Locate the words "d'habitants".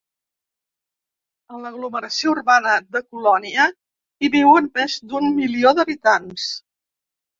5.81-6.49